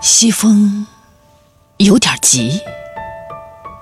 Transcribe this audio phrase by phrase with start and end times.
[0.00, 0.86] 西风
[1.76, 2.60] 有点急，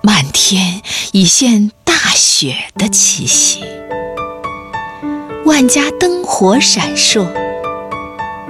[0.03, 0.83] 满天
[1.13, 3.63] 已现大雪的气息，
[5.44, 7.28] 万家灯火闪烁，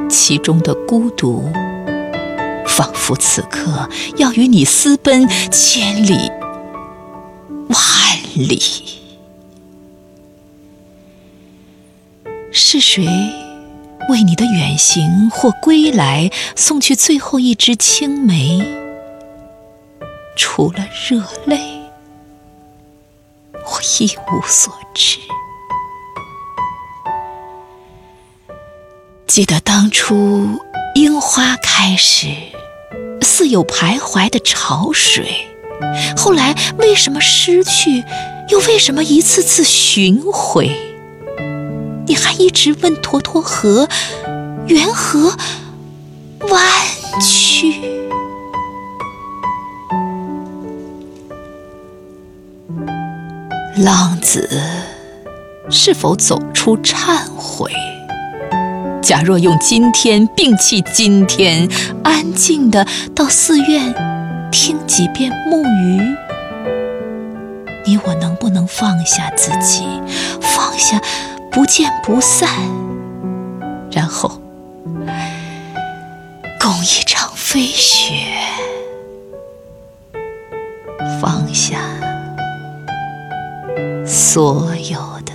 [0.09, 1.53] 其中的孤独，
[2.67, 6.31] 仿佛此刻要与你私奔千里
[7.69, 7.79] 万
[8.35, 8.63] 里。
[12.51, 13.07] 是谁？
[14.09, 18.67] 为你的远行或归来送去最后一支青梅，
[20.35, 21.59] 除了热泪，
[23.53, 25.19] 我一无所知。
[29.27, 30.59] 记得当初
[30.95, 32.29] 樱花开时，
[33.21, 35.47] 似有徘徊的潮水，
[36.17, 38.03] 后来为什么失去，
[38.49, 40.88] 又为什么一次次寻回？
[42.09, 43.87] 你还一直问沱沱河
[44.67, 45.37] 缘何
[46.49, 46.63] 弯
[47.21, 47.75] 曲？
[53.77, 54.49] 浪子
[55.71, 57.71] 是否走出忏悔？
[59.03, 61.69] 假若用今天摒弃今天，
[62.03, 63.95] 安静的到寺院
[64.51, 66.01] 听几遍木鱼，
[67.85, 69.85] 你我能不能放下自己，
[70.41, 70.99] 放下？
[71.51, 72.49] 不见不散
[73.91, 74.41] 然后
[76.61, 78.15] 共一场飞雪
[81.21, 81.79] 放下
[84.05, 85.33] 所有的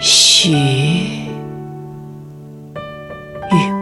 [0.00, 0.52] 许
[3.50, 3.81] 与